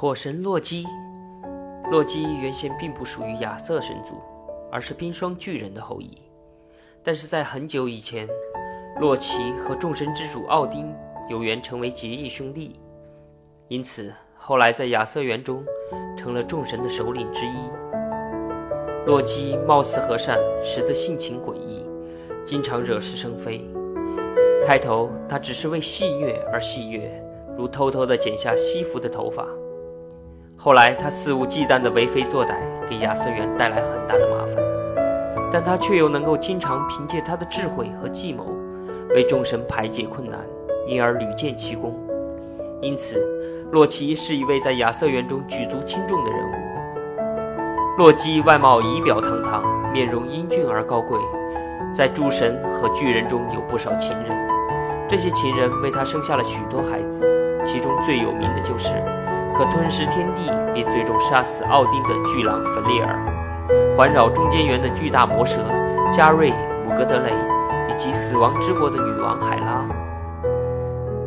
[0.00, 0.86] 火神洛基，
[1.90, 4.14] 洛基原先并不属于亚瑟神族，
[4.70, 6.22] 而是冰霜巨人的后裔。
[7.02, 8.28] 但是在很久以前，
[9.00, 10.94] 洛奇和众神之主奥丁
[11.28, 12.78] 有缘成为结义兄弟，
[13.66, 15.64] 因此后来在亚瑟园中
[16.16, 17.56] 成了众神的首领之一。
[19.04, 21.84] 洛基貌似和善，实则性情诡异，
[22.44, 23.68] 经常惹是生非。
[24.64, 27.10] 开头他只是为戏谑而戏谑，
[27.56, 29.44] 如偷偷地剪下西服的头发。
[30.60, 32.56] 后来他肆无忌惮地为非作歹，
[32.90, 34.56] 给亚瑟园带来很大的麻烦。
[35.52, 38.44] 但他却又能够经常凭借他的智慧和计谋，
[39.10, 40.40] 为众神排解困难，
[40.84, 41.96] 因而屡建奇功。
[42.82, 43.24] 因此，
[43.70, 47.96] 洛奇是一位在亚瑟园中举足轻重的人物。
[47.96, 51.16] 洛基外貌仪表堂堂，面容英俊而高贵，
[51.94, 54.36] 在诸神和巨人中有不少情人。
[55.08, 57.24] 这些情人为他生下了许多孩子，
[57.62, 58.88] 其中最有名的就是
[59.58, 63.18] 可吞噬天地并最终杀死奥丁的巨狼芬利尔，
[63.96, 65.58] 环绕中间圆的巨大魔蛇
[66.12, 66.52] 加瑞
[66.86, 67.32] 姆格德雷，
[67.90, 69.84] 以及死亡之国的女王海拉。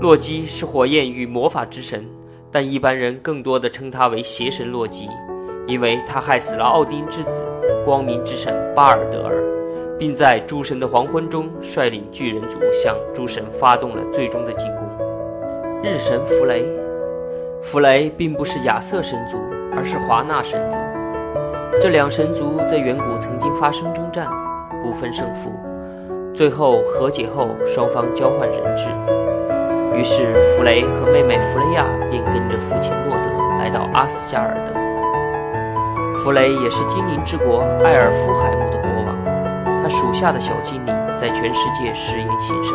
[0.00, 2.02] 洛基是火焰与魔法之神，
[2.50, 5.06] 但一般人更多的称他为邪神洛基，
[5.66, 7.44] 因为他害死了奥丁之子
[7.84, 9.44] 光明之神巴尔德尔。
[9.96, 14.82] 并在诸神的黄昏中率领巨人族向诸神发动了最终的进攻。
[15.84, 16.66] 日神弗雷，
[17.64, 19.38] 弗雷并不是亚瑟神族，
[19.74, 20.76] 而是华纳神族。
[21.80, 24.28] 这两神族在远古曾经发生征战，
[24.82, 25.50] 不分胜负，
[26.34, 28.84] 最后和解后，双方交换人质。
[29.96, 36.18] 于是弗雷和妹妹弗雷亚便跟着父亲诺德来到阿斯加尔德。
[36.20, 39.82] 弗雷也是精灵之国艾尔夫海姆的国王。
[39.82, 42.74] 他属下的小精灵在全世界施言行善。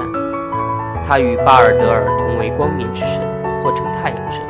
[1.08, 3.22] 他与巴尔德尔同为光明之神，
[3.64, 4.42] 或称太阳神。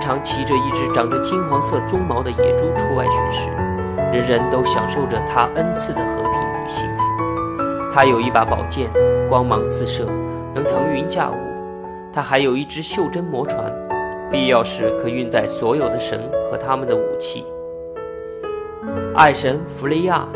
[0.00, 3.50] 常骑着一只长着金黄色鬃毛的野猪出外巡视，
[4.12, 7.02] 人人都享受着他恩赐的和平与幸福。
[7.92, 8.90] 他有一把宝剑，
[9.28, 10.06] 光芒四射，
[10.54, 11.34] 能腾云驾雾。
[12.12, 13.72] 他还有一只袖珍魔船，
[14.30, 17.44] 必要时可运载所有的神和他们的武器。
[19.14, 20.26] 爱神弗雷亚。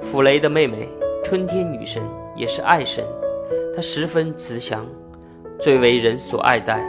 [0.00, 0.88] 弗雷的妹妹，
[1.22, 2.02] 春天女神，
[2.34, 3.04] 也是爱神。
[3.74, 4.84] 她十分慈祥，
[5.60, 6.84] 最为人所爱戴，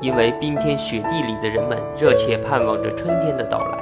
[0.00, 3.78] 因为冰天雪地里的人们热切盼望着春天的到来。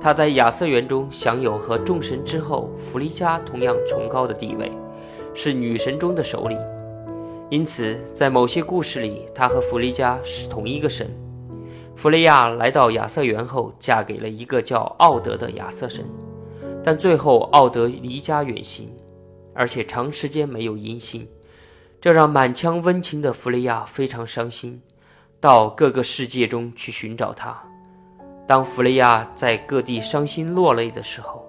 [0.00, 4.70] 她在亚瑟园中享有和众神之后弗利嘉同样崇高的地位，
[5.32, 6.58] 是女神中的首领。
[7.50, 11.08] 因此，在某些故事里，她和弗利嘉是同一个神。
[11.96, 16.04] 弗雷亚来到亚瑟园后，嫁给了一个叫奥德的亚瑟神。
[16.82, 18.90] 但最后，奥德离家远行，
[19.54, 21.28] 而且长时间没有音信，
[22.00, 24.82] 这让满腔温情的弗雷亚非常伤心，
[25.44, 27.54] 到各个世界中去寻找他。
[28.46, 31.46] 当弗雷亚在各地伤心落泪的时候，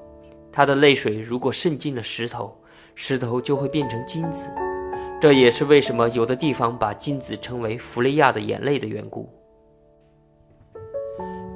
[0.51, 2.53] 他的泪水如果渗进了石头，
[2.93, 4.49] 石头就会变成金子。
[5.21, 9.29] 这也是为什么有的地方把金子称为弗雷亚的眼泪的缘故。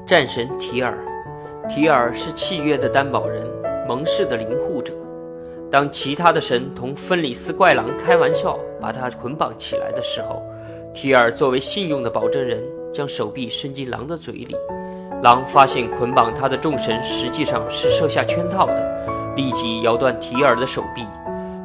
[0.07, 0.97] 战神提尔，
[1.67, 3.45] 提尔是契约的担保人。
[3.85, 4.93] 盟誓的灵护者，
[5.69, 10.41] 当其他的神同芬里斯怪狼开玩笑，把他捆绑起来的时候，
[10.93, 14.55] 提尔作为信用的保证人，将手臂伸进狼的嘴里。
[15.21, 21.05] 狼发现捆绑他的众神实际上是设下圈套的，立即咬断提尔的手臂。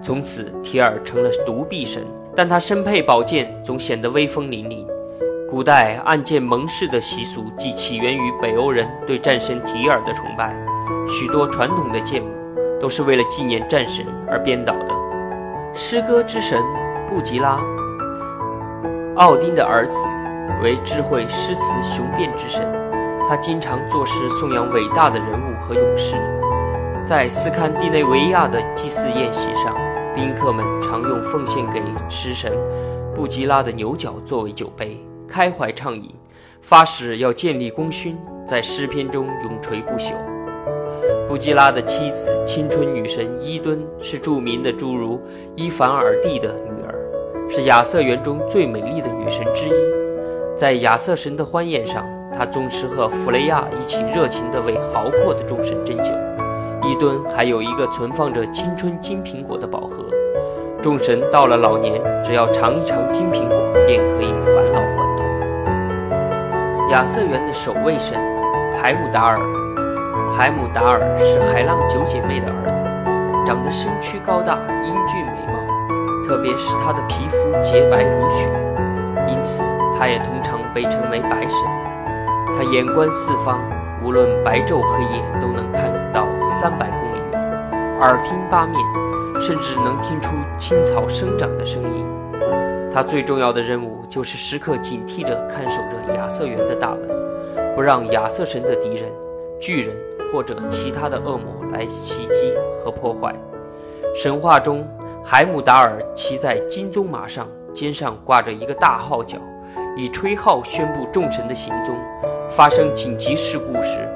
[0.03, 2.05] 从此，提尔成了独臂神，
[2.37, 4.87] 但他身佩宝剑，总显得威风凛凛。
[5.49, 10.55] 古代暗箭盟誓的习俗，即起源于北欧人对战神提尔的崇拜。
[11.09, 12.29] 许多传统的剑舞
[12.81, 14.89] 都是为了纪念战神而编导的。
[15.73, 16.63] 诗歌之神
[17.09, 17.61] 布吉拉，
[19.17, 19.97] 奥丁的儿子，
[20.61, 22.69] 为智慧诗词雄辩之神。
[23.29, 26.17] 他经常作诗颂扬伟大的人物和勇士。
[27.07, 29.73] 在斯堪的内维亚的祭祀宴席上，
[30.17, 32.53] 宾客们常用奉献给诗神
[33.15, 34.99] 布吉拉的牛角作为酒杯，
[35.29, 36.13] 开怀畅饮，
[36.61, 40.15] 发誓要建立功勋，在诗篇中永垂不朽。
[41.29, 45.21] 布基拉的妻子，青春女神伊敦，是著名的诸如
[45.55, 46.74] 伊凡尔蒂的女，
[47.49, 49.73] 是亚瑟园中最美丽的女神之一。
[50.57, 56.11] 在亚瑟神的欢宴上，她总是和弗雷亚一起热情地为豪阔的众神斟酒。
[56.87, 60.05] 伊敦还有一个存放着青春金苹果的宝盒，
[60.83, 63.57] 众神到了老年，只要尝一尝金苹果，
[63.87, 66.91] 便可以返老还童。
[66.91, 68.19] 亚瑟园的守卫神
[68.81, 69.39] 海姆达尔。
[70.37, 72.91] 海姆达尔是海浪九姐妹的儿子，
[73.47, 75.44] 长得身躯高大、英俊美，
[76.27, 78.49] 特别是他的皮肤洁白如雪，
[79.29, 79.63] 因此
[79.97, 81.61] 他也通常被称为白神。
[82.57, 83.61] 他眼观四方，
[84.03, 88.81] 无论白昼黑夜都能看到三百公里远；耳听八面，
[89.41, 92.07] 甚至能听出青草生长的声音。
[92.91, 99.11] 他最重要的任务就是时刻警惕着看守着亚瑟园的大门，不让亚瑟神的敌人——
[99.61, 99.95] 巨人
[100.33, 103.35] 或者其他的恶魔来袭击和破坏。
[104.15, 104.87] 神话中，
[105.27, 109.39] 海姆达尔骑在金鬃马上，肩上挂着一个大号角，
[109.97, 111.97] 以吹号宣布众神的行踪。
[112.51, 114.07] 发生紧急事故时，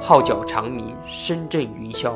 [0.00, 2.12] 号角长鸣，声震云霄。